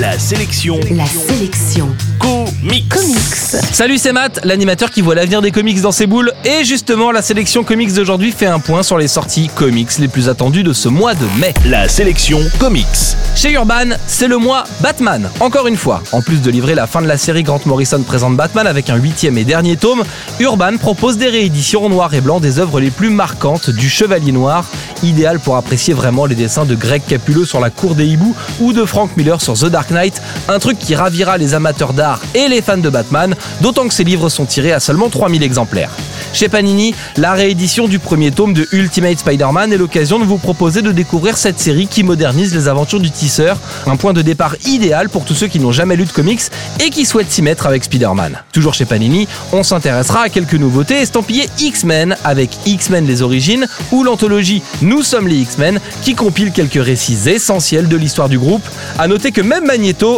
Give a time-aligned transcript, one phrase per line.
[0.00, 0.80] La sélection.
[0.92, 1.94] La sélection.
[2.18, 2.88] Comics.
[2.88, 3.62] Comics.
[3.70, 6.32] Salut, c'est Matt, l'animateur qui voit l'avenir des comics dans ses boules.
[6.42, 10.30] Et justement, la sélection comics d'aujourd'hui fait un point sur les sorties comics les plus
[10.30, 11.52] attendues de ce mois de mai.
[11.66, 12.86] La sélection comics.
[13.36, 15.28] Chez Urban, c'est le mois Batman.
[15.38, 18.36] Encore une fois, en plus de livrer la fin de la série, Grant Morrison présente
[18.36, 20.02] Batman avec un huitième et dernier tome.
[20.38, 24.32] Urban propose des rééditions en noir et blanc des œuvres les plus marquantes du Chevalier
[24.32, 24.64] Noir,
[25.02, 28.72] idéal pour apprécier vraiment les dessins de Greg Capullo sur la cour des hiboux ou
[28.72, 29.89] de Frank Miller sur The Dark
[30.48, 34.04] Un truc qui ravira les amateurs d'art et les fans de Batman, d'autant que ces
[34.04, 35.90] livres sont tirés à seulement 3000 exemplaires.
[36.32, 40.80] Chez Panini, la réédition du premier tome de Ultimate Spider-Man est l'occasion de vous proposer
[40.80, 45.08] de découvrir cette série qui modernise les aventures du tisseur, un point de départ idéal
[45.08, 46.42] pour tous ceux qui n'ont jamais lu de comics
[46.78, 48.38] et qui souhaitent s'y mettre avec Spider-Man.
[48.52, 54.04] Toujours chez Panini, on s'intéressera à quelques nouveautés estampillées X-Men avec X-Men les origines ou
[54.04, 58.62] l'anthologie Nous sommes les X-Men qui compile quelques récits essentiels de l'histoire du groupe.
[58.98, 59.66] À noter que même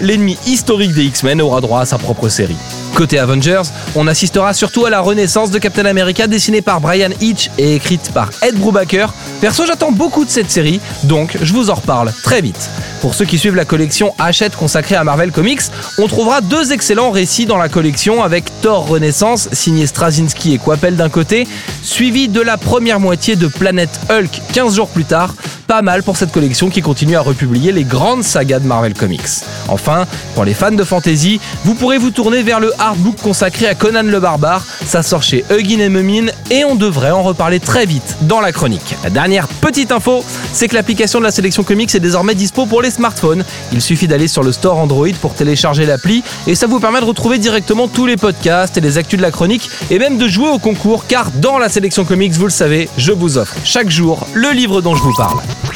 [0.00, 2.56] L'ennemi historique des X-Men, aura droit à sa propre série.
[2.94, 3.62] Côté Avengers,
[3.94, 8.10] on assistera surtout à la renaissance de Captain America dessinée par Brian Hitch et écrite
[8.12, 9.12] par Ed Brubaker.
[9.40, 12.70] Perso, j'attends beaucoup de cette série, donc je vous en reparle très vite.
[13.00, 15.60] Pour ceux qui suivent la collection Hachette consacrée à Marvel Comics,
[15.98, 20.96] on trouvera deux excellents récits dans la collection avec Thor Renaissance, signé Straczynski et Coppel
[20.96, 21.46] d'un côté,
[21.82, 25.34] suivi de la première moitié de Planète Hulk 15 jours plus tard,
[25.66, 29.42] pas mal pour cette collection qui continue à republier les grandes sagas de Marvel Comics.
[29.68, 33.74] Enfin, pour les fans de fantasy, vous pourrez vous tourner vers le artbook consacré à
[33.74, 34.64] Conan le Barbare.
[34.84, 38.52] Ça sort chez Huggin et Mumin et on devrait en reparler très vite dans la
[38.52, 38.94] chronique.
[39.02, 42.82] La dernière petite info, c'est que l'application de la sélection comics est désormais dispo pour
[42.82, 43.44] les smartphones.
[43.72, 47.06] Il suffit d'aller sur le store Android pour télécharger l'appli et ça vous permet de
[47.06, 50.48] retrouver directement tous les podcasts et les actus de la chronique et même de jouer
[50.48, 54.26] au concours car dans la sélection comics, vous le savez, je vous offre chaque jour
[54.34, 55.40] le livre dont je vous parle.